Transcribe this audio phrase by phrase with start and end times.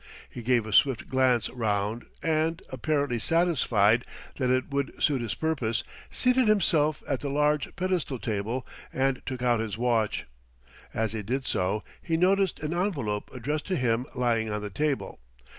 [0.31, 4.03] He gave a swift glance round and, apparently satisfied
[4.37, 9.43] that it would suit his purpose, seated himself at the large pedestal table and took
[9.43, 10.25] out his watch.
[10.91, 15.19] As he did so, he noticed an envelope addressed to him lying on the table.